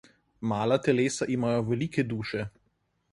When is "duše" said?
2.15-2.41